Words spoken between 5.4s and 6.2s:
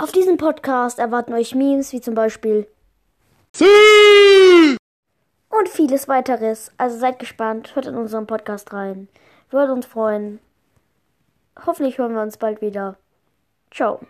und vieles